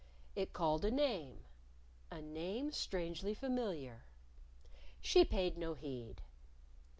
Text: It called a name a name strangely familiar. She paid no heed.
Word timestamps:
It 0.35 0.51
called 0.51 0.83
a 0.83 0.89
name 0.89 1.43
a 2.09 2.23
name 2.23 2.71
strangely 2.71 3.35
familiar. 3.35 4.05
She 4.99 5.23
paid 5.23 5.59
no 5.59 5.75
heed. 5.75 6.21